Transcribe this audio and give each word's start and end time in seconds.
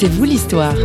C'est 0.00 0.06
vous 0.06 0.22
l'histoire. 0.22 0.76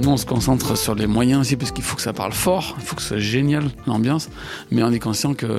Nous, 0.00 0.08
on 0.08 0.16
se 0.16 0.24
concentre 0.24 0.74
sur 0.78 0.94
les 0.94 1.06
moyens 1.06 1.42
aussi 1.42 1.56
parce 1.56 1.70
qu'il 1.70 1.84
faut 1.84 1.96
que 1.96 2.00
ça 2.00 2.14
parle 2.14 2.32
fort, 2.32 2.76
il 2.78 2.82
faut 2.82 2.96
que 2.96 3.02
ce 3.02 3.08
soit 3.08 3.18
génial 3.18 3.64
l'ambiance, 3.86 4.30
mais 4.70 4.82
on 4.82 4.90
est 4.90 4.98
conscient 4.98 5.34
qu'il 5.34 5.50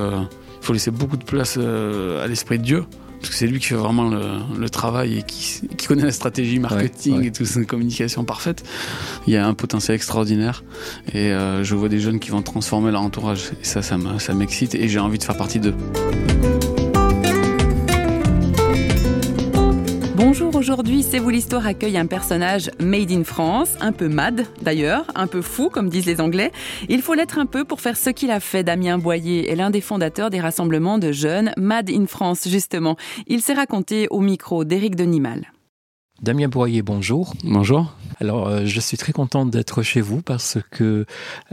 faut 0.61 0.73
laisser 0.73 0.89
beaucoup 0.89 1.17
de 1.17 1.23
place 1.23 1.59
euh, 1.59 2.25
à 2.25 2.27
l'esprit 2.27 2.57
de 2.57 2.63
Dieu. 2.63 2.85
Parce 3.21 3.29
que 3.29 3.35
c'est 3.35 3.47
lui 3.47 3.59
qui 3.59 3.67
fait 3.67 3.75
vraiment 3.75 4.09
le, 4.09 4.69
travail 4.69 5.19
et 5.19 5.23
qui, 5.23 5.61
connaît 5.87 6.03
la 6.03 6.11
stratégie 6.11 6.59
marketing 6.59 7.25
et 7.25 7.31
toute 7.31 7.45
sa 7.45 7.63
communication 7.63 8.23
parfaite. 8.23 8.63
Il 9.27 9.33
y 9.33 9.37
a 9.37 9.45
un 9.45 9.53
potentiel 9.53 9.95
extraordinaire 9.95 10.63
et 11.13 11.31
euh, 11.31 11.63
je 11.63 11.75
vois 11.75 11.89
des 11.89 11.99
jeunes 11.99 12.19
qui 12.19 12.31
vont 12.31 12.41
transformer 12.41 12.91
leur 12.91 13.01
entourage. 13.01 13.51
Et 13.61 13.65
ça, 13.65 13.81
ça 13.81 14.33
m'excite 14.33 14.75
et 14.75 14.87
j'ai 14.87 14.99
envie 14.99 15.19
de 15.19 15.23
faire 15.23 15.37
partie 15.37 15.59
d'eux. 15.59 15.75
Bonjour, 20.31 20.55
aujourd'hui 20.55 21.03
C'est 21.03 21.19
vous 21.19 21.29
l'histoire 21.29 21.65
accueille 21.65 21.97
un 21.97 22.05
personnage 22.05 22.71
made 22.79 23.11
in 23.11 23.25
France, 23.25 23.71
un 23.81 23.91
peu 23.91 24.07
mad 24.07 24.45
d'ailleurs, 24.61 25.03
un 25.13 25.27
peu 25.27 25.41
fou 25.41 25.69
comme 25.69 25.89
disent 25.89 26.05
les 26.05 26.21
Anglais. 26.21 26.53
Il 26.87 27.01
faut 27.01 27.15
l'être 27.15 27.37
un 27.37 27.45
peu 27.45 27.65
pour 27.65 27.81
faire 27.81 27.97
ce 27.97 28.11
qu'il 28.11 28.31
a 28.31 28.39
fait. 28.39 28.63
Damien 28.63 28.97
Boyer 28.97 29.51
est 29.51 29.57
l'un 29.57 29.71
des 29.71 29.81
fondateurs 29.81 30.29
des 30.29 30.39
rassemblements 30.39 30.99
de 30.99 31.11
jeunes 31.11 31.51
Mad 31.57 31.89
in 31.89 32.05
France 32.05 32.47
justement. 32.47 32.95
Il 33.27 33.41
s'est 33.41 33.51
raconté 33.51 34.07
au 34.09 34.21
micro 34.21 34.63
d'Éric 34.63 34.95
Denimal. 34.95 35.51
Damien 36.21 36.47
Boyer, 36.47 36.81
bonjour. 36.81 37.33
Bonjour. 37.43 37.93
Alors, 38.21 38.47
euh, 38.47 38.61
je 38.65 38.79
suis 38.79 38.95
très 38.95 39.11
content 39.11 39.47
d'être 39.47 39.81
chez 39.81 39.99
vous 39.99 40.21
parce 40.21 40.59
que 40.69 41.07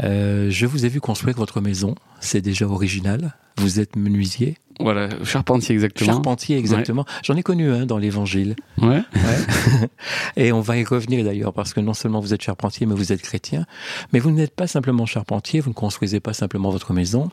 euh, 0.05 0.51
je 0.51 0.67
vous 0.67 0.85
ai 0.85 0.89
vu 0.89 1.01
construire 1.01 1.37
votre 1.37 1.63
maison. 1.63 1.95
C'est 2.21 2.41
déjà 2.41 2.67
original. 2.67 3.35
Vous 3.57 3.81
êtes 3.81 3.97
menuisier. 3.97 4.59
Voilà, 4.81 5.09
charpentier 5.25 5.75
exactement. 5.75 6.13
Charpentier 6.13 6.57
exactement. 6.57 7.05
J'en 7.25 7.35
ai 7.37 7.43
connu 7.43 7.71
un 7.71 7.85
dans 7.85 7.99
l'Évangile. 7.99 8.55
Ouais. 8.81 9.03
Et 10.37 10.53
on 10.53 10.61
va 10.61 10.77
y 10.77 10.85
revenir 10.85 11.25
d'ailleurs 11.25 11.53
parce 11.53 11.75
que 11.75 11.81
non 11.81 11.95
seulement 11.95 12.21
vous 12.21 12.33
êtes 12.33 12.43
charpentier, 12.43 12.87
mais 12.87 12.95
vous 12.95 13.13
êtes 13.13 13.23
chrétien. 13.23 13.67
Mais 14.13 14.21
vous 14.21 14.31
n'êtes 14.31 14.55
pas 14.55 14.69
simplement 14.69 15.05
charpentier, 15.05 15.59
vous 15.61 15.71
ne 15.71 15.75
construisez 15.75 16.21
pas 16.21 16.33
simplement 16.33 16.71
votre 16.71 16.93
maison. 16.93 17.29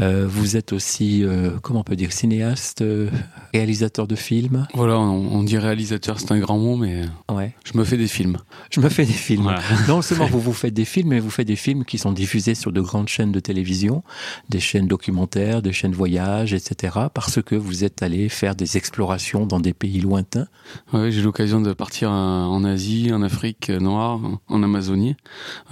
Euh, 0.00 0.26
vous 0.26 0.56
êtes 0.56 0.72
aussi, 0.72 1.22
euh, 1.22 1.50
comment 1.60 1.80
on 1.80 1.84
peut 1.84 1.96
dire, 1.96 2.12
cinéaste, 2.12 2.80
euh, 2.80 3.10
réalisateur 3.52 4.06
de 4.06 4.16
films. 4.16 4.66
Voilà, 4.72 4.98
on, 4.98 5.42
dit 5.42 5.58
réalisateur, 5.58 6.18
c'est 6.18 6.32
un 6.32 6.38
grand 6.38 6.58
mot, 6.58 6.76
mais 6.76 7.02
ouais. 7.30 7.54
je 7.64 7.76
me 7.76 7.84
fais 7.84 7.98
des 7.98 8.08
films. 8.08 8.38
Je 8.70 8.80
me 8.80 8.88
fais 8.88 9.04
des 9.04 9.12
films. 9.12 9.54
Non 9.86 10.00
seulement 10.00 10.26
vous 10.30 10.40
vous 10.40 10.54
faites 10.54 10.74
des 10.74 10.86
films, 10.86 11.10
mais 11.10 11.20
vous 11.20 11.30
faites 11.30 11.46
des 11.46 11.56
films 11.56 11.84
qui 11.84 11.98
sont 11.98 12.12
diffusés 12.12 12.54
sur 12.54 12.72
de 12.72 12.80
grandes 12.80 13.08
chaînes 13.08 13.32
de 13.32 13.40
télévision, 13.40 14.02
des 14.48 14.60
chaînes 14.60 14.86
documentaires, 14.86 15.62
des 15.62 15.72
chaînes 15.72 15.92
voyage, 15.92 16.54
etc 16.54 16.96
parce 17.12 17.42
que 17.42 17.54
vous 17.54 17.84
êtes 17.84 18.02
allé 18.02 18.28
faire 18.28 18.54
des 18.54 18.76
explorations 18.76 19.46
dans 19.46 19.60
des 19.60 19.72
pays 19.72 20.00
lointains. 20.00 20.46
Oui, 20.92 21.12
j'ai 21.12 21.22
l'occasion 21.22 21.60
de 21.60 21.72
partir 21.72 22.10
en 22.10 22.64
Asie, 22.64 23.12
en 23.12 23.22
Afrique 23.22 23.70
noire, 23.70 24.20
en 24.48 24.62
Amazonie, 24.62 25.16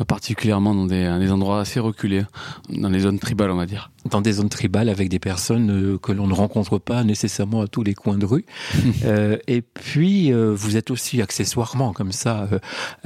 particulièrement 0.07 0.75
dans 0.75 0.87
des, 0.87 1.19
des 1.19 1.31
endroits 1.31 1.61
assez 1.61 1.81
reculés, 1.81 2.25
dans 2.69 2.89
les 2.89 3.01
zones 3.01 3.19
tribales, 3.19 3.51
on 3.51 3.57
va 3.57 3.67
dire 3.67 3.91
dans 4.11 4.21
des 4.21 4.33
zones 4.33 4.49
tribales 4.49 4.89
avec 4.89 5.09
des 5.09 5.19
personnes 5.19 5.71
euh, 5.71 5.99
que 5.99 6.13
l'on 6.13 6.27
ne 6.27 6.35
rencontre 6.35 6.79
pas 6.79 7.05
nécessairement 7.05 7.63
à 7.63 7.69
tous 7.69 7.83
les 7.83 7.95
coins 7.95 8.19
de 8.19 8.27
rue. 8.27 8.45
euh, 9.05 9.39
et 9.47 9.63
puis, 9.63 10.33
euh, 10.33 10.55
vous 10.55 10.77
êtes 10.77 10.91
aussi 10.91 11.23
accessoirement 11.23 11.93
comme 11.93 12.13
ça 12.13 12.49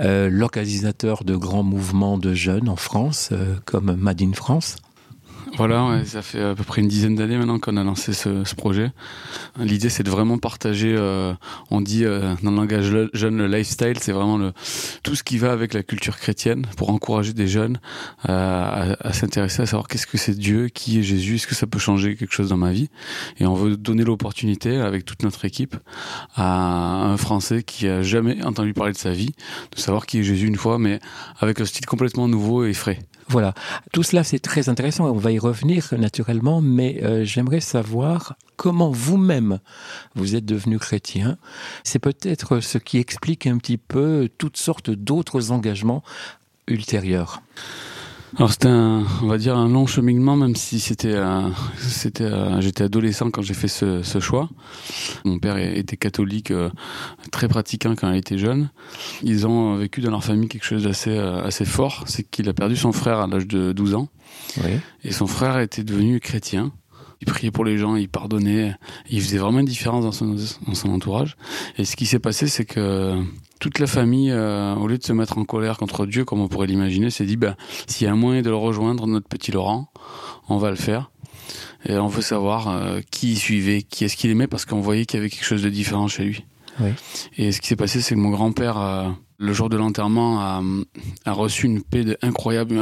euh, 0.00 0.28
l'organisateur 0.30 1.24
de 1.24 1.36
grands 1.36 1.62
mouvements 1.62 2.18
de 2.18 2.34
jeunes 2.34 2.68
en 2.68 2.76
France, 2.76 3.30
comme 3.64 3.94
Made 3.96 4.22
in 4.22 4.32
France. 4.32 4.76
Voilà, 5.56 6.04
ça 6.04 6.22
fait 6.22 6.40
à 6.40 6.54
peu 6.54 6.62
près 6.62 6.80
une 6.80 6.88
dizaine 6.88 7.14
d'années 7.14 7.36
maintenant 7.36 7.58
qu'on 7.58 7.76
a 7.76 7.84
lancé 7.84 8.12
ce, 8.12 8.54
projet. 8.54 8.90
L'idée, 9.58 9.88
c'est 9.88 10.02
de 10.02 10.10
vraiment 10.10 10.38
partager, 10.38 10.94
euh, 10.96 11.32
on 11.70 11.80
dit 11.80 12.04
euh, 12.04 12.34
dans 12.42 12.50
le 12.50 12.56
langage 12.56 12.92
jeune, 13.12 13.38
le 13.38 13.46
lifestyle, 13.46 13.98
c'est 14.00 14.12
vraiment 14.12 14.52
tout 15.02 15.14
ce 15.14 15.22
qui 15.22 15.38
va 15.38 15.52
avec 15.52 15.74
la 15.74 15.82
culture 15.82 16.16
chrétienne 16.16 16.66
pour 16.76 16.90
encourager 16.90 17.32
des 17.32 17.48
jeunes 17.48 17.78
à, 18.24 18.96
à 19.00 19.12
s'intéresser 19.12 19.62
à 19.62 19.66
savoir 19.66 19.88
qu'est-ce 19.88 20.06
que 20.06 20.18
c'est 20.18 20.36
Dieu, 20.36 20.68
qui 20.68 20.98
est 20.98 21.02
Jésus, 21.02 21.36
est-ce 21.36 21.46
que 21.46 21.54
ça 21.54 21.66
peut 21.66 21.78
changer 21.78 22.16
quelque 22.16 22.34
chose 22.34 22.48
dans 22.48 22.56
ma 22.56 22.72
vie? 22.72 22.88
Et 23.38 23.46
on 23.46 23.54
veut 23.54 23.76
donner 23.76 24.04
l'opportunité, 24.04 24.76
avec 24.76 25.04
toute 25.04 25.22
notre 25.22 25.44
équipe, 25.44 25.76
à 26.34 27.04
un 27.04 27.16
Français 27.16 27.62
qui 27.62 27.88
a 27.88 28.02
jamais 28.02 28.42
entendu 28.44 28.74
parler 28.74 28.92
de 28.92 28.98
sa 28.98 29.12
vie, 29.12 29.34
de 29.74 29.80
savoir 29.80 30.06
qui 30.06 30.18
est 30.18 30.22
Jésus 30.22 30.46
une 30.46 30.56
fois, 30.56 30.78
mais 30.78 31.00
avec 31.40 31.60
un 31.60 31.64
style 31.64 31.86
complètement 31.86 32.28
nouveau 32.28 32.64
et 32.64 32.74
frais. 32.74 32.98
Voilà, 33.30 33.52
tout 33.92 34.02
cela 34.02 34.24
c'est 34.24 34.38
très 34.38 34.70
intéressant, 34.70 35.04
on 35.06 35.18
va 35.18 35.32
y 35.32 35.38
revenir 35.38 35.86
naturellement, 35.98 36.62
mais 36.62 37.02
euh, 37.02 37.24
j'aimerais 37.24 37.60
savoir 37.60 38.36
comment 38.56 38.90
vous-même 38.90 39.60
vous 40.14 40.34
êtes 40.34 40.46
devenu 40.46 40.78
chrétien. 40.78 41.36
C'est 41.84 41.98
peut-être 41.98 42.60
ce 42.60 42.78
qui 42.78 42.96
explique 42.96 43.46
un 43.46 43.58
petit 43.58 43.76
peu 43.76 44.30
toutes 44.38 44.56
sortes 44.56 44.90
d'autres 44.90 45.52
engagements 45.52 46.02
ultérieurs. 46.68 47.42
Alors 48.36 48.52
c'était 48.52 48.68
un, 48.68 49.04
on 49.22 49.26
va 49.26 49.38
dire 49.38 49.56
un 49.56 49.68
long 49.68 49.86
cheminement, 49.86 50.36
même 50.36 50.54
si 50.54 50.80
c'était, 50.80 51.16
c'était, 51.78 52.30
j'étais 52.60 52.84
adolescent 52.84 53.30
quand 53.30 53.42
j'ai 53.42 53.54
fait 53.54 53.68
ce, 53.68 54.02
ce, 54.02 54.20
choix. 54.20 54.48
Mon 55.24 55.38
père 55.38 55.56
était 55.56 55.96
catholique, 55.96 56.50
euh, 56.50 56.70
très 57.30 57.48
pratiquant 57.48 57.94
quand 57.96 58.10
il 58.10 58.18
était 58.18 58.38
jeune. 58.38 58.70
Ils 59.22 59.46
ont 59.46 59.76
vécu 59.76 60.00
dans 60.00 60.10
leur 60.10 60.22
famille 60.22 60.48
quelque 60.48 60.66
chose 60.66 60.84
d'assez, 60.84 61.16
euh, 61.16 61.42
assez 61.42 61.64
fort, 61.64 62.04
c'est 62.06 62.22
qu'il 62.22 62.48
a 62.48 62.52
perdu 62.52 62.76
son 62.76 62.92
frère 62.92 63.18
à 63.18 63.26
l'âge 63.26 63.46
de 63.46 63.72
12 63.72 63.94
ans. 63.94 64.08
Oui. 64.58 64.72
Et 65.04 65.12
son 65.12 65.26
frère 65.26 65.58
était 65.58 65.84
devenu 65.84 66.20
chrétien. 66.20 66.72
Il 67.20 67.26
priait 67.26 67.50
pour 67.50 67.64
les 67.64 67.78
gens, 67.78 67.96
il 67.96 68.08
pardonnait, 68.08 68.74
il 69.10 69.20
faisait 69.20 69.38
vraiment 69.38 69.60
une 69.60 69.66
différence 69.66 70.04
dans 70.04 70.12
son, 70.12 70.36
dans 70.66 70.74
son 70.74 70.90
entourage. 70.90 71.36
Et 71.76 71.84
ce 71.84 71.96
qui 71.96 72.06
s'est 72.06 72.20
passé, 72.20 72.46
c'est 72.46 72.64
que 72.64 73.20
toute 73.58 73.78
la 73.78 73.86
famille, 73.86 74.30
euh, 74.30 74.74
au 74.74 74.86
lieu 74.86 74.98
de 74.98 75.04
se 75.04 75.12
mettre 75.12 75.38
en 75.38 75.44
colère 75.44 75.78
contre 75.78 76.06
Dieu, 76.06 76.24
comme 76.24 76.40
on 76.40 76.48
pourrait 76.48 76.66
l'imaginer, 76.66 77.10
s'est 77.10 77.26
dit, 77.26 77.36
bah, 77.36 77.56
s'il 77.86 78.06
y 78.06 78.08
a 78.08 78.12
un 78.12 78.16
moyen 78.16 78.42
de 78.42 78.50
le 78.50 78.56
rejoindre, 78.56 79.06
notre 79.06 79.28
petit 79.28 79.50
Laurent, 79.50 79.90
on 80.48 80.58
va 80.58 80.70
le 80.70 80.76
faire. 80.76 81.10
Et 81.86 81.96
on 81.96 82.08
veut 82.08 82.22
savoir 82.22 82.68
euh, 82.68 83.00
qui 83.10 83.32
il 83.32 83.36
suivait, 83.36 83.82
qui 83.82 84.04
est-ce 84.04 84.16
qu'il 84.16 84.30
aimait, 84.30 84.46
parce 84.46 84.64
qu'on 84.64 84.80
voyait 84.80 85.06
qu'il 85.06 85.18
y 85.18 85.20
avait 85.20 85.30
quelque 85.30 85.44
chose 85.44 85.62
de 85.62 85.70
différent 85.70 86.08
chez 86.08 86.24
lui. 86.24 86.44
Oui. 86.80 86.90
Et 87.36 87.52
ce 87.52 87.60
qui 87.60 87.68
s'est 87.68 87.76
passé, 87.76 88.00
c'est 88.00 88.14
que 88.14 88.20
mon 88.20 88.30
grand-père, 88.30 88.78
euh, 88.78 89.08
le 89.38 89.52
jour 89.52 89.68
de 89.68 89.76
l'enterrement, 89.76 90.40
a, 90.40 90.62
a, 91.24 91.32
reçu 91.32 91.66
une 91.66 91.82
paix 91.82 92.04
incroyable, 92.22 92.78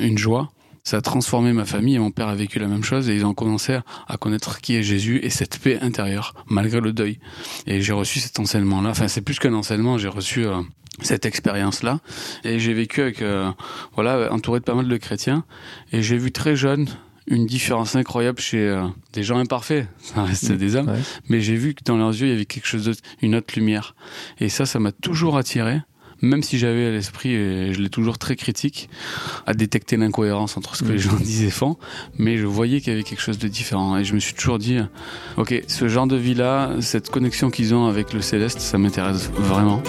une 0.00 0.18
joie 0.18 0.50
ça 0.88 0.96
a 0.96 1.00
transformé 1.02 1.52
ma 1.52 1.66
famille 1.66 1.96
et 1.96 1.98
mon 1.98 2.10
père 2.10 2.28
a 2.28 2.34
vécu 2.34 2.58
la 2.58 2.66
même 2.66 2.82
chose 2.82 3.10
et 3.10 3.14
ils 3.14 3.26
ont 3.26 3.34
commencé 3.34 3.78
à 4.06 4.16
connaître 4.16 4.62
qui 4.62 4.74
est 4.74 4.82
Jésus 4.82 5.20
et 5.22 5.28
cette 5.28 5.58
paix 5.58 5.78
intérieure 5.82 6.32
malgré 6.46 6.80
le 6.80 6.94
deuil. 6.94 7.18
Et 7.66 7.82
j'ai 7.82 7.92
reçu 7.92 8.20
cet 8.20 8.40
enseignement-là. 8.40 8.88
Enfin, 8.88 9.06
c'est 9.06 9.20
plus 9.20 9.38
qu'un 9.38 9.52
enseignement, 9.52 9.98
j'ai 9.98 10.08
reçu 10.08 10.46
euh, 10.46 10.62
cette 11.02 11.26
expérience-là. 11.26 12.00
Et 12.42 12.58
j'ai 12.58 12.72
vécu 12.72 13.02
avec, 13.02 13.20
euh, 13.20 13.50
voilà, 13.96 14.32
entouré 14.32 14.60
de 14.60 14.64
pas 14.64 14.72
mal 14.72 14.88
de 14.88 14.96
chrétiens. 14.96 15.44
Et 15.92 16.00
j'ai 16.00 16.16
vu 16.16 16.32
très 16.32 16.56
jeune 16.56 16.88
une 17.26 17.44
différence 17.44 17.94
incroyable 17.94 18.40
chez 18.40 18.66
euh, 18.66 18.86
des 19.12 19.22
gens 19.22 19.36
imparfaits, 19.36 19.86
ça 19.98 20.22
reste 20.22 20.52
des 20.52 20.74
hommes, 20.74 20.90
mais 21.28 21.42
j'ai 21.42 21.56
vu 21.56 21.74
que 21.74 21.84
dans 21.84 21.98
leurs 21.98 22.12
yeux 22.18 22.28
il 22.28 22.30
y 22.30 22.34
avait 22.34 22.46
quelque 22.46 22.66
chose 22.66 22.86
d'autre, 22.86 23.02
une 23.20 23.34
autre 23.34 23.52
lumière. 23.56 23.94
Et 24.40 24.48
ça, 24.48 24.64
ça 24.64 24.78
m'a 24.78 24.92
toujours 24.92 25.36
attiré 25.36 25.82
même 26.22 26.42
si 26.42 26.58
j'avais 26.58 26.86
à 26.86 26.90
l'esprit, 26.90 27.34
et 27.34 27.72
je 27.72 27.80
l'ai 27.80 27.90
toujours 27.90 28.18
très 28.18 28.36
critique, 28.36 28.88
à 29.46 29.54
détecter 29.54 29.96
l'incohérence 29.96 30.56
entre 30.56 30.76
ce 30.76 30.82
que 30.82 30.88
les 30.88 30.96
mm. 30.96 30.98
gens 30.98 31.16
disaient 31.16 31.48
et 31.48 31.50
font, 31.50 31.76
mais 32.18 32.36
je 32.36 32.46
voyais 32.46 32.80
qu'il 32.80 32.92
y 32.92 32.94
avait 32.94 33.04
quelque 33.04 33.22
chose 33.22 33.38
de 33.38 33.48
différent. 33.48 33.96
Et 33.96 34.04
je 34.04 34.14
me 34.14 34.20
suis 34.20 34.34
toujours 34.34 34.58
dit, 34.58 34.78
ok, 35.36 35.62
ce 35.66 35.88
genre 35.88 36.06
de 36.06 36.16
vie-là, 36.16 36.72
cette 36.80 37.10
connexion 37.10 37.50
qu'ils 37.50 37.74
ont 37.74 37.86
avec 37.86 38.12
le 38.12 38.20
céleste, 38.20 38.60
ça 38.60 38.78
m'intéresse 38.78 39.30
vraiment. 39.34 39.82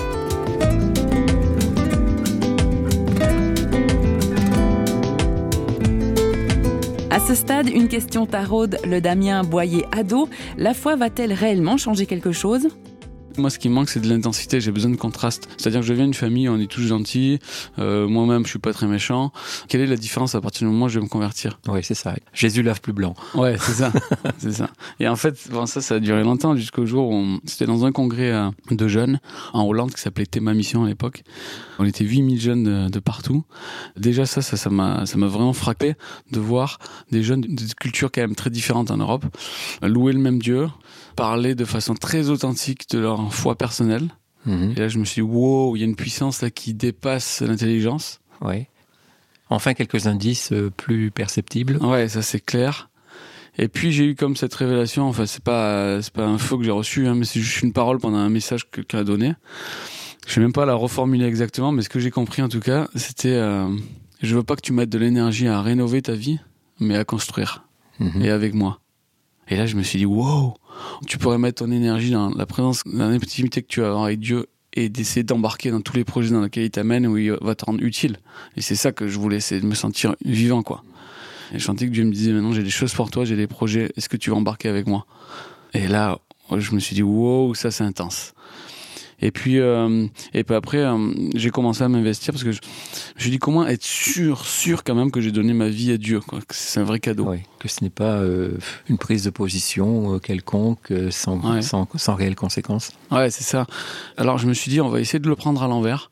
À 7.12 7.20
ce 7.20 7.36
stade, 7.36 7.70
une 7.70 7.88
question 7.88 8.26
taraude 8.26 8.78
le 8.86 9.02
Damien 9.02 9.44
Boyer 9.44 9.86
ado. 9.92 10.30
La 10.58 10.74
foi 10.74 10.96
va-t-elle 10.96 11.34
réellement 11.34 11.78
changer 11.78 12.06
quelque 12.06 12.32
chose? 12.32 12.70
Moi, 13.40 13.50
ce 13.50 13.60
qui 13.60 13.70
me 13.70 13.74
manque, 13.74 13.90
c'est 13.90 14.00
de 14.00 14.10
l'intensité. 14.10 14.62
J'ai 14.62 14.72
besoin 14.72 14.92
de 14.92 14.96
contraste. 14.96 15.50
C'est-à-dire 15.58 15.82
que 15.82 15.86
je 15.86 15.94
viens 15.94 16.06
d'une 16.06 16.14
famille, 16.14 16.50
on 16.50 16.60
est 16.60 16.70
tous 16.70 16.82
gentils. 16.82 17.40
Euh, 17.80 18.08
moi-même, 18.08 18.46
je 18.46 18.52
suis 18.52 18.60
pas 18.60 18.74
très 18.74 18.88
méchant. 18.88 19.32
Quelle 19.68 19.82
est 19.82 19.88
la 19.88 19.98
différence 19.98 20.36
à 20.36 20.42
partir 20.42 20.68
du 20.68 20.74
moment 20.74 20.86
où 20.86 20.90
je 20.90 21.00
vais 21.00 21.04
me 21.04 21.10
convertir? 21.10 21.60
Oui, 21.68 21.80
c'est 21.84 21.94
ça. 21.94 22.16
Jésus 22.34 22.64
lave 22.64 22.82
plus 22.82 22.94
blanc. 22.94 23.16
Ouais, 23.36 23.58
c'est 23.60 23.74
ça, 23.74 23.92
c'est 24.38 24.54
ça. 24.54 24.70
Et 25.00 25.08
en 25.08 25.16
fait, 25.16 25.50
bon, 25.52 25.66
ça, 25.66 25.82
ça 25.82 25.96
a 25.96 26.00
duré 26.00 26.24
longtemps 26.24 26.56
jusqu'au 26.56 26.86
jour 26.86 27.10
où 27.10 27.40
c'était 27.46 27.66
dans 27.66 27.86
un 27.86 27.92
congrès 27.92 28.32
euh, 28.32 28.50
de 28.72 28.88
jeunes 28.88 29.20
en 29.54 29.64
Hollande 29.64 29.94
qui 29.94 30.02
s'appelait 30.02 30.26
Théma 30.26 30.54
Mission 30.54 30.84
à 30.84 30.88
l'époque. 30.88 31.24
On 31.80 31.86
était 31.86 32.04
8000 32.04 32.42
jeunes 32.42 32.64
de, 32.64 32.90
de, 32.90 33.00
partout. 33.00 33.44
Déjà, 33.98 34.26
ça, 34.26 34.42
ça, 34.42 34.58
ça 34.58 34.70
m'a, 34.70 35.06
ça 35.06 35.18
m'a 35.18 35.28
vraiment 35.28 35.54
frappé 35.54 35.96
de 36.32 36.40
voir 36.40 36.80
des 37.12 37.24
jeunes 37.24 37.42
de 37.42 37.74
cultures 37.74 38.12
quand 38.12 38.22
même 38.22 38.36
très 38.36 38.50
différentes 38.50 38.92
en 38.92 38.98
Europe 38.98 39.26
louer 39.82 40.14
le 40.14 40.20
même 40.20 40.42
Dieu, 40.42 40.68
parler 41.20 41.54
de 41.54 41.66
façon 41.66 41.96
très 41.96 42.30
authentique 42.30 42.90
de 42.90 43.00
leur 43.00 43.34
foi 43.34 43.56
personnelle. 43.56 44.08
Mhm. 44.46 44.74
Et 44.76 44.80
là, 44.80 44.88
je 44.88 44.98
me 45.00 45.06
suis 45.06 45.22
dit, 45.22 45.28
wow, 45.28 45.76
il 45.76 45.80
y 45.80 45.84
a 45.84 45.86
une 45.86 45.98
puissance 45.98 46.42
là 46.42 46.50
qui 46.50 46.74
dépasse 46.74 47.42
l'intelligence. 47.42 48.22
Oui. 48.42 48.68
Enfin, 49.50 49.74
quelques 49.74 50.08
indices 50.08 50.54
euh, 50.54 50.70
plus 50.70 51.12
perceptibles. 51.12 51.78
Ouais, 51.78 52.08
ça 52.08 52.22
c'est 52.22 52.40
clair. 52.40 52.90
Et 53.58 53.68
puis 53.68 53.92
j'ai 53.92 54.06
eu 54.06 54.16
comme 54.16 54.38
cette 54.38 54.54
révélation, 54.54 55.08
enfin 55.08 55.26
c'est 55.26 55.44
pas 55.44 56.02
c'est 56.02 56.14
pas 56.14 56.26
un 56.26 56.38
faux 56.38 56.58
que 56.58 56.64
j'ai 56.64 56.72
reçu, 56.72 57.08
hein, 57.08 57.16
mais 57.16 57.26
c'est 57.26 57.42
juste 57.42 57.62
une 57.62 57.74
parole 57.74 57.98
pendant 58.00 58.20
un 58.20 58.30
message 58.30 58.70
que 58.70 58.78
quelqu'un 58.78 59.00
a 59.00 59.04
donné. 59.04 59.34
Je 60.26 60.36
vais 60.36 60.42
même 60.42 60.54
pas 60.54 60.66
la 60.66 60.76
reformuler 60.76 61.26
exactement, 61.26 61.74
mais 61.74 61.82
ce 61.82 61.90
que 61.90 62.00
j'ai 62.00 62.12
compris 62.12 62.42
en 62.42 62.48
tout 62.48 62.62
cas, 62.62 62.88
c'était 62.96 63.34
euh, 63.34 63.68
je 64.22 64.36
veux 64.36 64.44
pas 64.44 64.56
que 64.56 64.62
tu 64.62 64.72
mettes 64.72 64.90
de 64.90 64.98
l'énergie 64.98 65.48
à 65.48 65.62
rénover 65.62 66.02
ta 66.02 66.14
vie, 66.14 66.40
mais 66.80 66.96
à 66.96 67.04
construire. 67.04 67.66
Mhm. 68.00 68.22
Et 68.22 68.30
avec 68.30 68.54
moi. 68.54 68.80
Et 69.50 69.58
là 69.58 69.66
je 69.66 69.76
me 69.76 69.84
suis 69.84 69.98
dit 69.98 70.06
wow, 70.06 70.54
tu 71.08 71.18
pourrais 71.18 71.38
mettre 71.38 71.64
ton 71.64 71.72
énergie 71.72 72.12
dans 72.12 72.30
la 72.30 72.46
présence, 72.46 72.84
dans 72.86 73.10
l'intimité 73.10 73.62
que 73.62 73.68
tu 73.68 73.82
vas 73.82 73.88
avoir 73.88 74.06
avec 74.06 74.20
Dieu 74.20 74.48
et 74.74 74.90
d'essayer 74.90 75.24
d'embarquer 75.24 75.72
dans 75.72 75.82
tous 75.82 75.96
les 75.96 76.04
projets 76.04 76.32
dans 76.32 76.42
lesquels 76.42 76.64
il 76.64 76.72
t'amène 76.72 77.08
où 77.08 77.18
il 77.18 77.32
va 77.42 77.56
te 77.56 77.66
rendre 77.66 77.84
utile. 77.84 78.18
Et 78.56 78.62
c'est 78.62 78.76
ça 78.76 78.92
que 78.92 79.08
je 79.08 79.18
voulais, 79.18 79.40
c'est 79.40 79.60
de 79.60 79.66
me 79.66 79.76
sentir 79.76 80.16
vivant 80.24 80.64
quoi. 80.64 80.84
Et 81.54 81.60
je 81.60 81.64
sentais 81.64 81.88
que 81.88 81.92
Dieu 81.92 82.04
me 82.04 82.12
disait 82.12 82.32
maintenant 82.32 82.54
j'ai 82.54 82.64
des 82.64 82.70
choses 82.70 82.94
pour 82.94 83.10
toi, 83.10 83.26
j'ai 83.26 83.36
des 83.36 83.48
projets, 83.48 83.92
est-ce 83.98 84.10
que 84.10 84.18
tu 84.18 84.30
veux 84.30 84.36
embarquer 84.36 84.70
avec 84.70 84.88
moi? 84.88 85.06
Et 85.74 85.88
là, 85.88 86.20
je 86.56 86.74
me 86.74 86.80
suis 86.80 86.96
dit 86.96 87.04
wow, 87.04 87.54
ça 87.56 87.72
c'est 87.72 87.84
intense. 87.84 88.34
Et 89.22 89.32
puis, 89.32 89.60
euh, 89.60 90.08
et 90.34 90.44
puis 90.44 90.56
après, 90.56 90.78
euh, 90.78 91.12
j'ai 91.36 91.50
commencé 91.50 91.84
à 91.84 91.90
m'investir 91.90 92.34
parce 92.34 92.44
que 92.44 92.52
je, 92.52 92.60
me 93.16 93.20
suis 93.20 93.32
dit 93.32 93.38
comment 93.38 93.68
être 93.68 93.84
sûr, 93.84 94.46
sûr 94.46 94.84
quand 94.84 94.96
même 94.96 95.12
que 95.12 95.20
j'ai 95.20 95.32
donné 95.32 95.54
ma 95.54 95.68
vie 95.68 95.92
à 95.92 95.98
Dieu, 95.98 96.22
c'est 96.50 96.80
un 96.80 96.86
vrai 96.86 97.00
cadeau? 97.00 97.34
Que 97.60 97.68
ce 97.68 97.84
n'est 97.84 97.90
pas 97.90 98.16
euh, 98.18 98.58
une 98.88 98.98
prise 98.98 99.24
de 99.26 99.30
position 99.30 100.16
euh, 100.16 100.20
quelconque 100.20 100.92
euh, 100.92 101.12
sans, 101.12 101.40
Ouais. 101.40 101.62
sans, 101.62 101.88
sans 101.96 102.16
réelle 102.16 102.36
conséquence. 102.36 102.92
Ouais, 103.12 103.30
c'est 103.30 103.44
ça. 103.44 103.66
Alors 104.18 104.38
je 104.38 104.48
me 104.48 104.54
suis 104.54 104.72
dit 104.72 104.82
on 104.82 104.90
va 104.90 105.00
essayer 105.00 105.20
de 105.20 105.28
le 105.30 105.36
prendre 105.36 105.62
à 105.62 105.68
l'envers. 105.68 106.10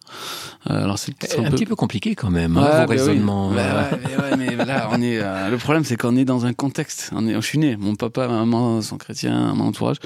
Euh, 0.70 0.84
alors 0.84 1.00
c'est 1.00 1.14
c'est 1.24 1.40
Un, 1.40 1.46
un 1.46 1.50
peu 1.50 1.56
petit 1.56 1.66
peu 1.66 1.76
compliqué 1.76 2.16
quand 2.16 2.30
même, 2.30 2.58
hein, 2.58 2.62
Ouais, 2.62 2.68
vos 2.72 2.76
bah 2.78 2.86
oui. 2.90 2.98
raisonnements. 2.98 3.52
Bah 3.52 3.90
ouais, 3.92 4.36
mais, 4.38 4.56
là, 4.66 4.90
on 4.92 5.02
est. 5.02 5.20
euh, 5.20 5.50
le 5.50 5.58
problème, 5.58 5.84
c'est 5.86 5.96
qu'on 5.96 6.16
est 6.18 6.26
dans 6.26 6.46
un 6.46 6.54
contexte. 6.54 7.12
On 7.16 7.28
est, 7.28 7.34
je 7.34 7.40
suis 7.42 7.58
né. 7.58 7.78
Mon 7.78 7.96
papa, 7.96 8.28
ma 8.28 8.40
maman 8.40 8.82
sont 8.82 8.98
chrétiens, 8.98 9.54
mon 9.54 9.66
entourage. 9.68 9.98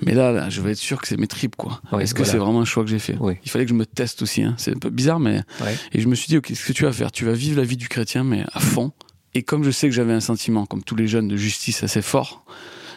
Mais 0.00 0.14
là, 0.14 0.32
là, 0.32 0.48
je 0.50 0.60
veux 0.62 0.70
être 0.70 0.78
sûr 0.78 1.00
que 1.00 1.06
c'est 1.08 1.16
mes 1.18 1.26
tripes, 1.26 1.56
quoi. 1.56 1.80
Est-ce 2.00 2.14
que 2.14 2.18
voilà. 2.18 2.32
c'est 2.32 2.38
vraiment 2.38 2.60
un 2.60 2.64
choix 2.64 2.82
que 2.84 2.90
j'ai 2.90 2.98
fait? 2.98 3.16
Il 3.44 3.50
fallait 3.50 3.64
que 3.66 3.70
je 3.70 3.74
me 3.76 3.84
teste 3.86 4.22
aussi. 4.22 4.42
Hein. 4.42 4.54
C'est 4.56 4.74
un 4.74 4.78
peu 4.78 4.90
bizarre, 4.90 5.20
mais. 5.20 5.42
Et 5.92 6.00
je 6.00 6.08
me 6.08 6.14
suis 6.14 6.28
dit, 6.28 6.38
ok, 6.38 6.50
ce 6.54 6.66
que 6.66 6.72
tu 6.72 6.84
vas 6.84 6.92
faire, 6.92 7.12
tu 7.12 7.24
vas 7.24 7.32
vivre 7.32 7.58
la 7.58 7.64
vie 7.66 7.76
du 7.76 7.88
chrétien, 7.88 8.24
mais 8.24 8.44
à 8.52 8.60
fond. 8.60 8.92
Et 9.34 9.42
comme 9.42 9.64
je 9.64 9.70
sais 9.70 9.88
que 9.88 9.94
j'avais 9.94 10.12
un 10.12 10.20
sentiment, 10.20 10.66
comme 10.66 10.82
tous 10.82 10.96
les 10.96 11.06
jeunes, 11.06 11.28
de 11.28 11.36
justice 11.36 11.82
assez 11.82 12.02
fort, 12.02 12.44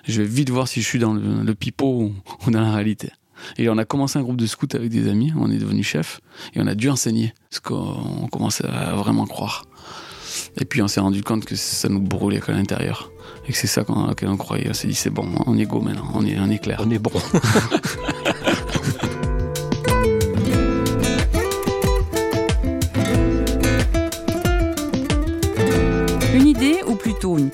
je 0.08 0.22
vais 0.22 0.28
vite 0.28 0.50
voir 0.50 0.68
si 0.68 0.82
je 0.82 0.88
suis 0.88 1.00
dans 1.00 1.14
le, 1.14 1.44
le 1.44 1.56
pipeau 1.56 2.12
ou, 2.46 2.52
dans 2.52 2.62
la 2.62 2.74
réalité. 2.74 3.12
Et 3.58 3.70
on 3.70 3.78
a 3.78 3.86
commencé 3.86 4.18
un 4.18 4.22
groupe 4.22 4.38
de 4.38 4.46
scouts 4.46 4.68
avec 4.74 4.90
des 4.90 5.10
amis, 5.10 5.34
on 5.38 5.52
est 5.52 5.58
devenu 5.58 5.84
chef, 5.84 6.20
et 6.54 6.62
on 6.62 6.68
a 6.68 6.76
dû 6.76 6.90
enseigner, 6.90 7.34
parce 7.50 7.60
qu'on 7.60 8.28
commençait 8.32 8.66
à 8.66 8.96
vraiment 8.96 9.26
croire. 9.26 9.66
Et 10.60 10.66
puis 10.66 10.82
on 10.82 10.88
s'est 10.88 11.00
rendu 11.00 11.22
compte 11.22 11.46
que 11.46 11.56
ça 11.56 11.90
nous 11.90 12.00
brûlait 12.00 12.40
qu'à 12.40 12.54
l'intérieur, 12.54 13.12
et 13.48 13.52
que 13.52 13.58
c'est 13.58 13.68
ça 13.68 13.84
qu'on 13.84 14.10
on 14.10 14.38
croyait. 14.38 14.70
On 14.70 14.74
s'est 14.74 14.88
dit, 14.88 14.96
c'est 14.96 15.10
bon, 15.10 15.30
on 15.46 15.58
est 15.58 15.66
go 15.66 15.82
maintenant, 15.82 16.10
on 16.14 16.26
est, 16.26 16.40
on 16.40 16.50
est 16.50 16.60
clair. 16.60 16.82
On 16.86 16.90
est 16.90 17.00
bon. 17.00 17.12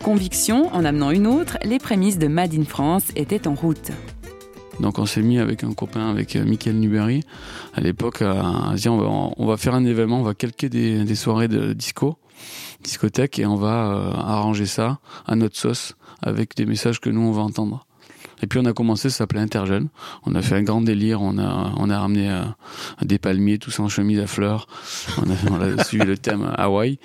conviction, 0.02 0.74
en 0.74 0.84
amenant 0.84 1.12
une 1.12 1.28
autre, 1.28 1.58
les 1.64 1.78
prémices 1.78 2.18
de 2.18 2.28
Made 2.28 2.54
in 2.54 2.64
France 2.64 3.12
étaient 3.16 3.48
en 3.48 3.54
route. 3.54 3.92
Donc 4.80 4.98
on 4.98 5.06
s'est 5.06 5.22
mis 5.22 5.38
avec 5.38 5.64
un 5.64 5.74
copain, 5.74 6.10
avec 6.10 6.36
euh, 6.36 6.44
Michael 6.44 6.78
Newberry, 6.78 7.22
à 7.76 7.82
l'époque, 7.82 8.22
à, 8.24 8.74
dire 8.76 8.94
on 8.94 8.98
va, 8.98 9.34
on 9.38 9.46
va 9.46 9.58
faire 9.58 9.76
un 9.76 9.86
événement, 9.86 10.20
on 10.20 10.24
va 10.24 10.34
calquer 10.34 10.70
des, 10.70 11.16
soirées 11.16 11.48
de 11.48 11.74
disco, 11.74 12.18
discothèque, 12.84 13.38
et 13.38 13.46
on 13.46 13.56
va 13.56 13.92
euh, 13.92 14.12
arranger 14.14 14.66
ça 14.66 15.00
à 15.28 15.36
notre 15.36 15.56
sauce, 15.56 15.96
avec 16.24 16.56
des 16.56 16.66
messages 16.66 17.00
que 17.00 17.10
nous 17.10 17.22
on 17.22 17.32
va 17.32 17.44
entendre. 17.44 17.86
Et 18.42 18.48
puis 18.48 18.58
on 18.58 18.66
a 18.66 18.74
commencé, 18.74 19.12
ça 19.12 19.18
s'appelait 19.18 19.40
Interjeune. 19.40 19.90
On 20.26 20.34
a 20.34 20.42
fait 20.42 20.56
un 20.56 20.64
grand 20.64 20.82
délire, 20.82 21.22
on 21.22 21.38
a, 21.38 22.00
ramené 22.00 22.32
euh, 22.32 22.42
des 23.04 23.20
palmiers, 23.20 23.60
tous 23.60 23.80
en 23.80 23.88
chemise 23.88 24.20
à 24.20 24.26
fleurs. 24.26 24.68
On 25.18 25.60
a, 25.62 25.84
suivi 25.84 26.06
le 26.06 26.18
thème 26.18 26.52
Hawaï. 26.58 26.98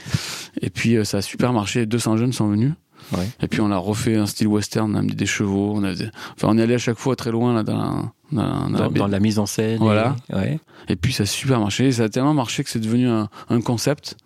Et 0.62 0.70
puis 0.70 0.96
ça 1.04 1.18
a 1.18 1.22
super 1.22 1.52
marché, 1.52 1.84
200 1.84 2.16
jeunes 2.16 2.32
sont 2.32 2.48
venus. 2.48 2.72
Ouais. 3.12 3.28
Et 3.40 3.46
puis 3.48 3.60
on 3.60 3.70
a 3.70 3.76
refait 3.76 4.16
un 4.16 4.26
style 4.26 4.48
western, 4.48 4.90
on 4.90 4.94
a 4.94 4.98
amené 4.98 5.14
des 5.14 5.26
chevaux, 5.26 5.72
on 5.76 5.84
a 5.84 5.94
des- 5.94 6.08
enfin 6.34 6.48
on 6.50 6.58
est 6.58 6.62
allé 6.62 6.74
à 6.74 6.78
chaque 6.78 6.98
fois 6.98 7.14
très 7.16 7.30
loin 7.30 7.54
là 7.54 7.62
dans 7.62 7.76
la, 7.76 7.84
dans 8.32 8.42
la- 8.42 8.48
dans 8.48 8.70
la 8.70 8.78
Dans, 8.78 8.90
baie. 8.90 8.98
dans 8.98 9.06
la 9.06 9.20
mise 9.20 9.38
en 9.38 9.46
scène. 9.46 9.78
Voilà. 9.78 10.16
et- 10.30 10.34
ouais. 10.34 10.60
Et 10.88 10.94
puis 10.96 11.12
ça 11.12 11.24
a 11.24 11.26
super 11.26 11.58
marché, 11.60 11.90
ça 11.90 12.04
a 12.04 12.08
tellement 12.08 12.34
marché 12.34 12.62
que 12.62 12.70
c'est 12.70 12.78
devenu 12.80 13.08
un, 13.08 13.28
un 13.48 13.60
concept, 13.60 14.16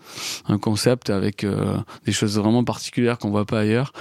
un 0.46 0.58
concept 0.58 1.08
avec 1.10 1.42
euh, 1.44 1.76
des 2.04 2.12
choses 2.12 2.38
vraiment 2.38 2.64
particulières 2.64 3.18
qu'on 3.18 3.30
voit 3.30 3.46
pas 3.46 3.60
ailleurs. 3.60 3.92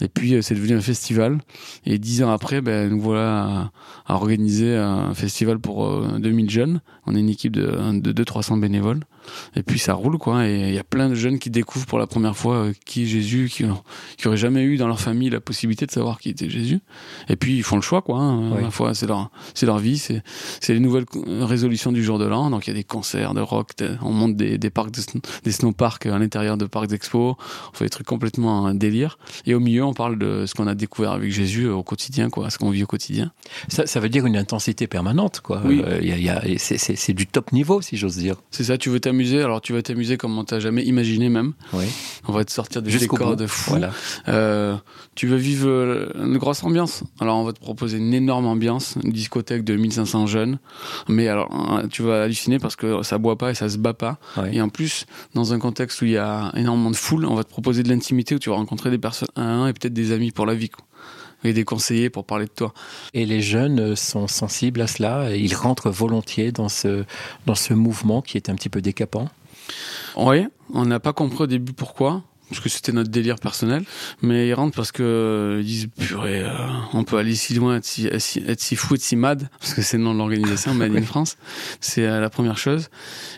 Et 0.00 0.08
puis 0.08 0.34
euh, 0.34 0.42
c'est 0.42 0.54
devenu 0.56 0.76
un 0.76 0.80
festival. 0.80 1.38
Et 1.86 1.98
dix 1.98 2.22
ans 2.24 2.30
après, 2.32 2.60
ben 2.60 2.90
nous 2.90 3.00
voilà 3.00 3.44
à, 3.44 3.70
à 4.06 4.14
organiser 4.14 4.76
un 4.76 5.14
festival 5.14 5.58
pour 5.60 5.86
euh, 5.86 6.18
2000 6.18 6.50
jeunes. 6.50 6.80
On 7.06 7.14
est 7.14 7.20
une 7.20 7.28
équipe 7.28 7.54
de, 7.54 7.70
de 8.00 8.12
200-300 8.24 8.58
bénévoles. 8.60 9.00
Et 9.56 9.62
puis 9.62 9.78
ça 9.78 9.94
roule 9.94 10.18
quoi. 10.18 10.46
Et 10.46 10.68
il 10.68 10.74
y 10.74 10.78
a 10.78 10.84
plein 10.84 11.08
de 11.08 11.14
jeunes 11.14 11.38
qui 11.38 11.50
découvrent 11.50 11.86
pour 11.86 11.98
la 11.98 12.06
première 12.06 12.36
fois 12.36 12.56
euh, 12.56 12.72
qui 12.84 13.02
est 13.04 13.06
Jésus, 13.06 13.48
qui, 13.50 13.64
qui 14.16 14.28
auraient 14.28 14.36
jamais 14.36 14.62
eu 14.62 14.76
dans 14.76 14.88
leur 14.88 15.00
famille 15.00 15.30
la 15.30 15.40
possibilité 15.40 15.86
de 15.86 15.90
savoir 15.90 16.18
qui 16.18 16.30
était 16.30 16.50
Jésus. 16.50 16.80
Et 17.28 17.36
puis 17.36 17.56
ils 17.56 17.62
font 17.62 17.76
le 17.76 17.82
choix 17.82 18.02
quoi. 18.02 18.18
Hein. 18.18 18.52
Oui. 18.56 18.62
La 18.62 18.70
fois 18.70 18.94
c'est 18.94 19.06
leur 19.06 19.30
c'est 19.54 19.66
leur 19.66 19.78
vie, 19.78 19.98
c'est 19.98 20.22
c'est 20.60 20.74
les 20.74 20.80
nouvelles 20.80 21.04
co- 21.06 21.24
résolutions 21.26 21.92
du 21.92 22.02
jour 22.04 22.18
de 22.18 22.24
l'an. 22.26 22.50
Donc 22.50 22.66
il 22.66 22.70
y 22.70 22.72
a 22.72 22.76
des 22.76 22.84
concerts 22.84 23.34
de 23.34 23.40
rock, 23.40 23.70
on 24.02 24.12
monte 24.12 24.36
des, 24.36 24.58
des 24.58 24.70
parcs, 24.70 24.90
de, 24.90 25.00
des 25.44 25.52
snowparks 25.52 26.06
à 26.06 26.18
l'intérieur 26.18 26.56
de 26.56 26.66
parcs 26.66 26.88
d'expo. 26.88 27.36
On 27.72 27.76
fait 27.76 27.84
des 27.86 27.90
trucs 27.90 28.06
complètement 28.06 28.66
un 28.66 28.74
délire. 28.74 29.18
Et 29.46 29.54
au 29.54 29.60
milieu, 29.60 29.84
on 29.84 29.94
parle 29.94 30.18
de 30.18 30.46
ce 30.46 30.54
qu'on 30.54 30.66
a 30.66 30.74
découvert 30.74 31.12
avec 31.12 31.30
Jésus 31.32 31.68
au 31.68 31.82
quotidien, 31.82 32.30
quoi, 32.30 32.50
ce 32.50 32.58
qu'on 32.58 32.70
vit 32.70 32.82
au 32.82 32.86
quotidien. 32.86 33.32
Ça, 33.68 33.86
ça 33.86 34.00
veut 34.00 34.08
dire 34.08 34.26
une 34.26 34.36
intensité 34.36 34.86
permanente, 34.86 35.40
quoi. 35.40 35.62
Oui. 35.64 35.82
Euh, 35.84 36.00
y 36.02 36.28
a- 36.30 36.46
y 36.48 36.58
c'est- 36.58 36.78
c'est 36.78 36.96
c'est 36.96 37.12
du 37.12 37.26
top 37.26 37.52
niveau, 37.52 37.80
si 37.82 37.96
j'ose 37.96 38.16
dire. 38.16 38.36
C'est 38.50 38.64
ça, 38.64 38.78
tu 38.78 38.88
veux 38.90 39.00
alors 39.42 39.60
tu 39.60 39.72
vas 39.72 39.82
t'amuser 39.82 40.16
comme 40.16 40.36
on 40.38 40.44
t'a 40.44 40.60
jamais 40.60 40.82
imaginé 40.84 41.28
même. 41.28 41.52
Oui. 41.72 41.84
On 42.26 42.32
va 42.32 42.44
te 42.44 42.52
sortir 42.52 42.82
des 42.82 42.96
décors 42.96 43.36
de 43.36 43.46
fou. 43.46 43.70
Voilà. 43.70 43.90
Euh, 44.28 44.76
tu 45.14 45.26
veux 45.26 45.36
vivre 45.36 45.68
euh, 45.68 46.08
une 46.16 46.38
grosse 46.38 46.62
ambiance 46.62 47.02
Alors 47.20 47.38
on 47.38 47.44
va 47.44 47.52
te 47.52 47.60
proposer 47.60 47.98
une 47.98 48.14
énorme 48.14 48.46
ambiance, 48.46 48.96
une 49.02 49.12
discothèque 49.12 49.64
de 49.64 49.76
1500 49.76 50.26
jeunes. 50.26 50.58
Mais 51.08 51.28
alors 51.28 51.48
euh, 51.78 51.86
tu 51.88 52.02
vas 52.02 52.22
halluciner 52.22 52.58
parce 52.58 52.76
que 52.76 53.02
ça 53.02 53.18
boit 53.18 53.36
pas 53.36 53.50
et 53.50 53.54
ça 53.54 53.68
se 53.68 53.78
bat 53.78 53.94
pas. 53.94 54.18
Et 54.52 54.60
en 54.60 54.68
plus, 54.68 55.06
dans 55.34 55.52
un 55.52 55.58
contexte 55.58 56.00
où 56.02 56.04
il 56.04 56.12
y 56.12 56.16
a 56.16 56.52
énormément 56.54 56.90
de 56.90 56.96
foule, 56.96 57.26
on 57.26 57.34
va 57.34 57.44
te 57.44 57.50
proposer 57.50 57.82
de 57.82 57.88
l'intimité 57.88 58.34
où 58.34 58.38
tu 58.38 58.50
vas 58.50 58.56
rencontrer 58.56 58.90
des 58.90 58.98
personnes 58.98 59.28
un 59.36 59.42
à 59.42 59.46
un 59.46 59.68
et 59.68 59.72
peut-être 59.72 59.92
des 59.92 60.12
amis 60.12 60.30
pour 60.30 60.46
la 60.46 60.54
vie. 60.54 60.70
Quoi. 60.70 60.84
Et 61.44 61.52
des 61.52 61.64
conseillers 61.64 62.10
pour 62.10 62.24
parler 62.24 62.46
de 62.46 62.50
toi. 62.50 62.74
Et 63.14 63.24
les 63.26 63.40
jeunes 63.40 63.94
sont 63.96 64.26
sensibles 64.26 64.80
à 64.80 64.86
cela. 64.88 65.30
et 65.32 65.38
Ils 65.38 65.54
rentrent 65.54 65.90
volontiers 65.90 66.50
dans 66.52 66.68
ce, 66.68 67.04
dans 67.46 67.54
ce 67.54 67.74
mouvement 67.74 68.22
qui 68.22 68.36
est 68.36 68.48
un 68.48 68.54
petit 68.56 68.68
peu 68.68 68.80
décapant. 68.80 69.28
Oui, 70.16 70.46
on 70.74 70.84
n'a 70.84 70.98
pas 71.00 71.12
compris 71.12 71.44
au 71.44 71.46
début 71.46 71.72
pourquoi. 71.72 72.22
Parce 72.50 72.62
que 72.62 72.70
c'était 72.70 72.92
notre 72.92 73.10
délire 73.10 73.36
personnel, 73.36 73.84
mais 74.22 74.48
ils 74.48 74.54
rentrent 74.54 74.74
parce 74.74 74.90
que 74.90 75.02
euh, 75.02 75.60
ils 75.60 75.66
disent 75.66 75.88
purée, 75.98 76.40
euh, 76.40 76.48
on 76.94 77.04
peut 77.04 77.18
aller 77.18 77.34
si 77.34 77.52
loin, 77.52 77.76
être 77.76 77.84
si, 77.84 78.06
être 78.06 78.18
si- 78.22 78.38
être 78.48 78.60
si 78.62 78.74
fou, 78.74 78.94
être 78.94 79.02
si 79.02 79.16
mad, 79.16 79.50
parce 79.60 79.74
que 79.74 79.82
c'est 79.82 79.98
le 79.98 80.02
nom 80.04 80.14
de 80.14 80.18
l'organisation 80.18 80.72
Made 80.72 80.96
in 80.96 81.02
France. 81.04 81.36
C'est 81.82 82.06
euh, 82.06 82.22
la 82.22 82.30
première 82.30 82.56
chose. 82.56 82.88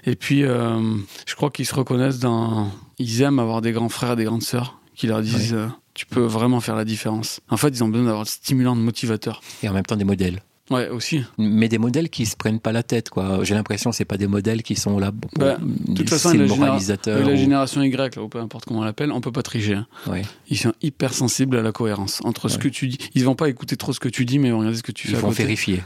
Et 0.06 0.14
puis, 0.14 0.44
euh, 0.44 0.78
je 1.26 1.34
crois 1.34 1.50
qu'ils 1.50 1.66
se 1.66 1.74
reconnaissent 1.74 2.20
dans, 2.20 2.70
ils 3.00 3.20
aiment 3.22 3.40
avoir 3.40 3.62
des 3.62 3.72
grands 3.72 3.88
frères, 3.88 4.14
des 4.14 4.22
grandes 4.22 4.44
sœurs 4.44 4.78
qui 4.94 5.08
leur 5.08 5.22
disent, 5.22 5.56
tu 5.94 6.06
peux 6.06 6.24
vraiment 6.24 6.60
faire 6.60 6.76
la 6.76 6.84
différence. 6.84 7.40
En 7.48 7.56
fait, 7.56 7.68
ils 7.68 7.84
ont 7.84 7.88
besoin 7.88 8.06
d'avoir 8.06 8.24
de 8.24 8.28
stimulants, 8.28 8.76
de 8.76 8.80
motivateurs. 8.80 9.40
Et 9.62 9.68
en 9.68 9.72
même 9.72 9.84
temps 9.84 9.96
des 9.96 10.04
modèles. 10.04 10.42
Ouais, 10.70 10.88
aussi. 10.88 11.22
Mais 11.36 11.68
des 11.68 11.78
modèles 11.78 12.08
qui 12.10 12.26
se 12.26 12.36
prennent 12.36 12.60
pas 12.60 12.70
la 12.72 12.82
tête, 12.82 13.10
quoi. 13.10 13.40
J'ai 13.42 13.54
l'impression 13.54 13.90
que 13.90 13.96
c'est 13.96 14.04
pas 14.04 14.16
des 14.16 14.28
modèles 14.28 14.62
qui 14.62 14.76
sont 14.76 14.98
là. 14.98 15.10
pour- 15.10 15.30
Bah, 15.38 15.56
De 15.60 15.94
toute 15.94 16.08
façon, 16.10 16.28
la, 16.30 16.34
le 16.36 16.46
généra- 16.46 16.66
moralisateur. 16.66 17.26
la 17.28 17.34
génération 17.36 17.82
Y, 17.82 17.96
là, 18.16 18.22
ou 18.22 18.28
peu 18.28 18.38
importe 18.38 18.66
comment 18.66 18.80
on 18.80 18.84
l'appelle, 18.84 19.10
on 19.10 19.20
peut 19.20 19.32
pas 19.32 19.42
tricher. 19.42 19.74
hein. 19.74 19.86
Ouais. 20.06 20.22
Ils 20.48 20.56
sont 20.58 20.72
hyper 20.80 21.12
sensibles 21.12 21.56
à 21.56 21.62
la 21.62 21.72
cohérence 21.72 22.20
entre 22.24 22.48
ce 22.48 22.56
Ouais. 22.56 22.62
que 22.62 22.68
tu 22.68 22.86
dis. 22.88 22.98
Ils 23.14 23.24
vont 23.24 23.34
pas 23.34 23.48
écouter 23.48 23.76
trop 23.76 23.92
ce 23.92 23.98
que 24.00 24.08
tu 24.08 24.24
dis, 24.24 24.38
mais 24.38 24.48
ils 24.48 24.52
vont 24.52 24.58
regarder 24.58 24.78
ce 24.78 24.82
que 24.84 24.92
tu 24.92 25.08
Ils 25.08 25.12
fais. 25.12 25.16
à 25.16 25.20
vont 25.20 25.30
vérifier. 25.30 25.82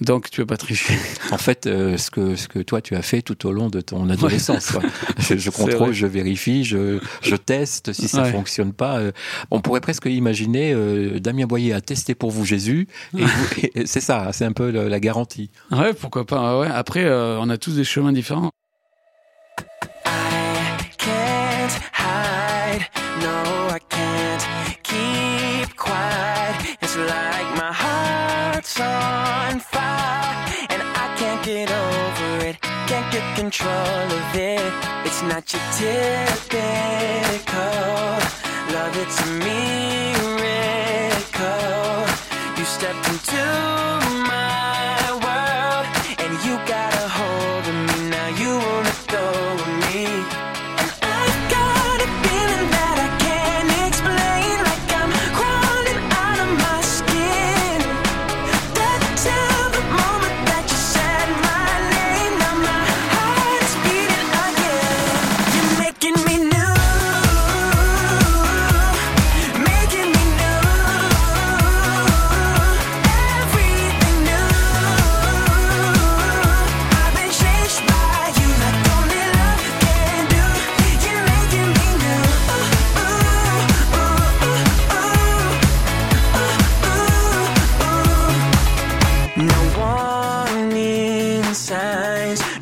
Donc 0.00 0.30
tu 0.30 0.40
peux 0.40 0.46
pas 0.46 0.56
tricher. 0.56 0.94
En 1.32 1.38
fait, 1.38 1.66
euh, 1.66 1.96
ce 1.96 2.10
que 2.10 2.34
ce 2.34 2.48
que 2.48 2.58
toi 2.58 2.80
tu 2.80 2.96
as 2.96 3.02
fait 3.02 3.22
tout 3.22 3.46
au 3.46 3.52
long 3.52 3.68
de 3.68 3.80
ton 3.80 4.08
adolescence. 4.10 4.72
Je, 5.20 5.50
contrôle, 5.50 5.92
je 5.92 6.06
vérifie, 6.06 6.64
je, 6.64 6.98
je 7.22 7.36
teste. 7.36 7.92
Si 7.92 8.08
ça 8.08 8.22
Ouais. 8.22 8.32
fonctionne 8.32 8.72
pas, 8.72 8.98
euh, 8.98 9.12
on 9.52 9.60
pourrait 9.60 9.80
presque 9.80 10.06
imaginer 10.06 10.72
euh, 10.74 11.20
Damien 11.20 11.46
Boyer 11.46 11.72
a 11.72 11.80
testé 11.80 12.14
pour 12.16 12.30
vous 12.32 12.44
Jésus. 12.44 12.88
Et, 13.16 13.22
vous- 13.24 13.46
et 13.74 13.86
c'est 14.00 14.06
ça, 14.06 14.30
c'est 14.32 14.44
un 14.44 14.52
peu 14.52 14.70
la 14.70 15.00
garantie. 15.00 15.50
Ah 15.70 15.82
ouais, 15.82 15.94
pourquoi 15.94 16.24
pas. 16.24 16.40
Ah 16.40 16.58
ouais. 16.58 16.68
Après, 16.72 17.04
euh, 17.04 17.38
on 17.38 17.50
a 17.50 17.58
tous 17.58 17.76
des 17.76 17.84
chemins 17.84 18.12
différents. 18.12 18.50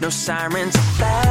No 0.09 0.13
sirens 0.13 0.75
are. 1.03 1.28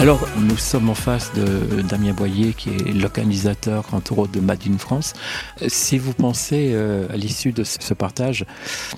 Alors, 0.00 0.26
nous 0.50 0.56
sommes 0.56 0.90
en 0.90 0.94
face 0.94 1.32
de 1.34 1.80
Damien 1.82 2.12
Boyer, 2.12 2.54
qui 2.54 2.70
est 2.70 2.92
l'organisateur, 2.92 3.84
entre 3.92 4.18
autres, 4.18 4.32
de 4.32 4.40
Made 4.40 4.62
in 4.68 4.78
France. 4.78 5.12
Si 5.68 5.96
vous 5.96 6.12
pensez, 6.12 6.70
euh, 6.72 7.06
à 7.08 7.16
l'issue 7.16 7.52
de 7.52 7.62
ce 7.62 7.94
partage, 7.94 8.44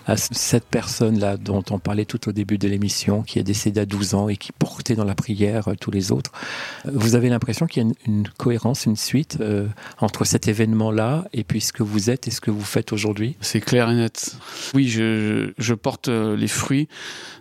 à 0.07 0.17
cette 0.17 0.65
personne-là 0.65 1.37
dont 1.37 1.63
on 1.71 1.79
parlait 1.79 2.07
tout 2.07 2.27
au 2.27 2.33
début 2.33 2.57
de 2.57 2.69
l'émission, 2.69 3.23
qui 3.23 3.39
est 3.39 3.43
décédée 3.43 3.81
à 3.81 3.87
12 3.87 4.15
ans 4.15 4.29
et 4.31 4.37
qui 4.39 4.53
portait 4.53 4.95
dans 4.95 5.05
la 5.05 5.15
prière 5.15 5.69
euh, 5.69 5.75
tous 5.79 5.91
les 5.91 6.11
autres, 6.11 6.33
euh, 6.87 6.91
vous 6.95 7.15
avez 7.17 7.29
l'impression 7.29 7.67
qu'il 7.67 7.83
y 7.83 7.87
a 7.87 7.93
une, 8.07 8.29
cohérence, 8.39 8.87
une 8.87 8.97
suite 8.97 9.39
euh, 9.41 9.67
entre 9.99 10.25
cet 10.25 10.49
événement-là 10.49 11.27
et 11.35 11.45
puis 11.45 11.61
ce 11.61 11.73
que 11.73 11.83
vous 11.83 12.09
êtes 12.09 12.29
et 12.29 12.31
ce 12.31 12.41
que 12.41 12.51
vous 12.51 12.65
faites 12.65 12.93
aujourd'hui? 12.93 13.37
C'est 13.41 13.61
clair 13.61 13.91
et 13.91 13.95
net. 13.95 14.37
Oui, 14.75 14.89
je, 14.89 15.53
je 15.59 15.75
porte 15.75 16.09
euh, 16.09 16.37
les 16.37 16.49
fruits, 16.49 16.89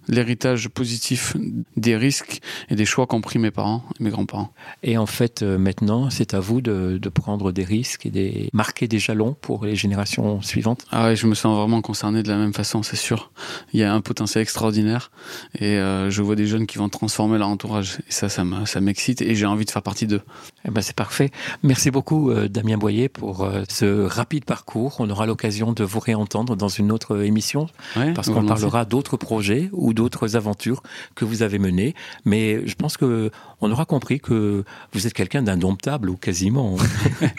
l'héritage 0.08 0.70
positif 0.70 1.36
des 1.78 1.96
risques 1.96 2.42
et 2.70 2.76
des 2.76 2.86
choix 2.86 3.08
qu'ont 3.08 3.22
pris 3.22 3.40
mes 3.40 3.52
parents 3.52 3.84
mes 4.02 4.10
grands-parents. 4.10 4.52
Et 4.84 4.98
en 4.98 5.06
fait, 5.06 5.42
euh, 5.44 5.58
maintenant, 5.58 6.10
c'est 6.10 6.34
à 6.34 6.40
vous 6.40 6.62
de, 6.62 6.98
de 7.02 7.10
prendre 7.10 7.52
des 7.52 7.64
risques 7.64 8.06
et 8.06 8.10
de 8.10 8.50
marquer 8.54 8.88
des 8.88 9.00
jalons 9.00 9.36
pour 9.40 9.66
les 9.66 9.76
générations 9.76 10.42
suivantes. 10.42 10.86
Ah 10.92 11.06
ouais, 11.08 11.16
je 11.16 11.28
me 11.28 11.36
sens 11.36 11.56
vraiment 11.58 11.82
concerné 11.82 12.24
de 12.24 12.30
la 12.30 12.38
même 12.38 12.54
façon, 12.54 12.84
c'est 12.84 12.96
sûr. 12.96 13.32
Il 13.74 13.80
y 13.80 13.84
a 13.84 13.94
un 13.94 14.02
potentiel 14.02 14.42
extraordinaire 14.42 15.12
et 15.60 15.78
euh, 15.78 16.10
je 16.10 16.22
vois 16.22 16.36
des 16.36 16.48
jeunes 16.48 16.66
qui 16.68 16.78
vont 16.78 16.90
transformer 16.90 17.38
leur 17.38 17.48
entourage. 17.48 18.00
Et 18.08 18.12
ça, 18.12 18.28
ça 18.30 18.44
me- 18.44 18.66
ça 18.66 18.82
m'excite 18.82 19.22
et 19.22 19.36
j'ai 19.36 19.46
envie 19.46 19.66
de 19.66 19.72
faire 19.72 19.84
partie 19.84 20.08
d'eux. 20.08 20.22
Eh 20.66 20.72
ben, 20.72 20.82
c'est 20.82 20.96
parfait. 20.96 21.30
Merci 21.64 21.92
beaucoup, 21.92 22.32
euh, 22.32 22.48
Damien 22.48 22.78
Boyer, 22.78 23.10
pour 23.10 23.48
ce 23.70 24.06
rapide 24.06 24.46
parcours. 24.46 24.96
On 25.00 25.10
aura 25.10 25.26
l'occasion 25.26 25.74
de 25.74 25.84
vous 25.84 26.00
réentendre 26.00 26.56
dans 26.56 26.68
une 26.68 26.92
autre 26.92 27.24
émission 27.24 27.68
Ouais, 27.96 28.14
parce 28.14 28.30
qu'on 28.30 28.46
parlera 28.46 28.86
d'autres 28.86 29.18
projets 29.18 29.70
ou 29.72 29.94
d'autres 29.94 30.36
aventures 30.36 30.82
que 31.16 31.26
vous 31.26 31.44
avez 31.44 31.60
menées. 31.60 31.94
Mais 32.26 32.66
je 32.68 32.76
pense 32.76 32.98
que 32.98 33.32
on 33.62 33.72
aura 33.72 33.86
compris 33.92 34.22
que 34.22 34.64
vous 34.94 35.06
êtes 35.06 35.14
quelqu'un 35.14 35.42
d'indomptable 35.44 36.10
ou 36.10 36.16
quasiment. 36.16 36.78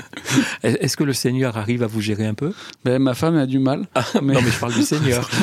Est-ce 0.63 0.99
que 0.99 1.05
le 1.05 1.15
Seigneur 1.15 1.57
arrive 1.57 1.83
à 1.83 1.87
vous 1.87 2.03
gérer 2.03 2.27
un 2.27 2.35
peu? 2.35 2.53
Ben, 2.85 2.99
ma 3.01 3.15
femme 3.15 3.37
a 3.37 3.47
du 3.47 3.59
mal. 3.59 3.87
mais- 4.23 4.35
Non, 4.35 4.43
mais 4.43 4.51
je 4.51 4.59
parle 4.59 4.75
du 4.75 4.83
Seigneur. 4.83 5.29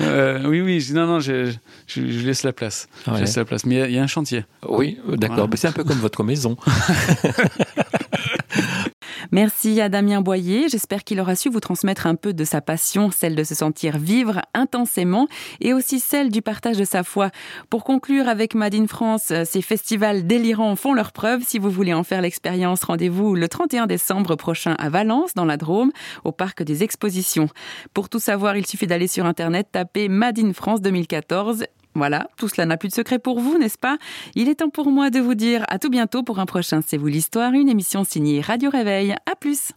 Euh, 0.00 0.44
oui, 0.46 0.60
oui, 0.60 0.80
je- 0.80 0.94
non, 0.94 1.06
non, 1.06 1.20
je, 1.20 1.50
je, 1.86 2.00
je 2.06 2.26
laisse 2.26 2.42
la 2.44 2.52
place. 2.52 2.88
Ouais. 3.06 3.14
Je 3.16 3.20
laisse 3.20 3.36
la 3.36 3.44
place. 3.44 3.66
Mais 3.66 3.74
il 3.74 3.78
y 3.78 3.82
a- 3.82 3.88
il 3.88 3.94
y, 3.94 3.98
a 3.98 4.02
un 4.02 4.06
chantier. 4.06 4.44
Oui, 4.68 4.98
d'accord. 5.16 5.36
Voilà. 5.36 5.50
Mais 5.50 5.56
C'est 5.56 5.68
un 5.68 5.72
peu 5.72 5.84
comme 5.84 5.98
votre 5.98 6.22
maison. 6.22 6.56
Merci 9.30 9.80
à 9.82 9.90
Damien 9.90 10.22
Boyer. 10.22 10.68
J'espère 10.68 11.04
qu'il 11.04 11.20
aura 11.20 11.36
su 11.36 11.50
vous 11.50 11.60
transmettre 11.60 12.06
un 12.06 12.14
peu 12.14 12.32
de 12.32 12.44
sa 12.44 12.62
passion, 12.62 13.10
celle 13.10 13.36
de 13.36 13.44
se 13.44 13.54
sentir 13.54 13.98
vivre 13.98 14.40
intensément 14.54 15.28
et 15.60 15.74
aussi 15.74 16.00
celle 16.00 16.30
du 16.30 16.40
partage 16.40 16.78
de 16.78 16.84
sa 16.84 17.02
foi. 17.02 17.30
Pour 17.68 17.84
conclure 17.84 18.26
avec 18.26 18.54
Made 18.54 18.74
in 18.74 18.86
France, 18.86 19.30
euh, 19.30 19.44
ces 19.44 19.60
festivals 19.60 20.26
délirants 20.26 20.76
font 20.76 20.94
leur 20.94 21.12
preuve. 21.12 21.42
Si 21.46 21.58
vous 21.58 21.70
voulez 21.70 21.92
en 21.92 22.04
faire 22.04 22.22
l'expérience, 22.22 22.84
rendez-vous 22.84 23.34
le 23.34 23.48
31 23.48 23.86
décembre 23.86 24.34
prochain 24.34 24.74
à 24.78 24.88
Valence, 24.88 25.34
dans 25.34 25.44
la 25.44 25.58
Drôme, 25.58 25.92
au 26.24 26.32
parc 26.32 26.62
des 26.62 26.82
expositions. 26.82 27.48
Pour 27.92 28.08
tout 28.08 28.20
savoir, 28.20 28.56
il 28.56 28.66
suffit 28.66 28.86
d'aller 28.86 29.08
sur 29.08 29.26
Internet, 29.26 29.68
taper 29.72 30.08
Made 30.08 30.38
in 30.38 30.54
France 30.54 30.80
2014 30.80 31.64
voilà, 31.94 32.28
tout 32.36 32.48
cela 32.48 32.66
n'a 32.66 32.76
plus 32.76 32.88
de 32.88 32.94
secret 32.94 33.18
pour 33.18 33.40
vous, 33.40 33.58
n'est-ce 33.58 33.78
pas? 33.78 33.98
Il 34.34 34.48
est 34.48 34.56
temps 34.56 34.70
pour 34.70 34.90
moi 34.90 35.10
de 35.10 35.20
vous 35.20 35.34
dire 35.34 35.64
à 35.68 35.78
tout 35.78 35.90
bientôt 35.90 36.22
pour 36.22 36.38
un 36.38 36.46
prochain 36.46 36.80
C'est 36.86 36.96
vous 36.96 37.06
l'histoire, 37.06 37.52
une 37.52 37.68
émission 37.68 38.04
signée 38.04 38.40
Radio 38.40 38.70
Réveil. 38.70 39.14
À 39.26 39.34
plus 39.34 39.72